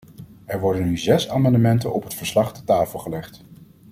[0.45, 3.43] Er worden nu zes amendementen op het verslag ter tafel gelegd.